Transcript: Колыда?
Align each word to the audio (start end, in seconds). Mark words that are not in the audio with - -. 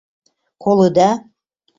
Колыда? 0.63 1.07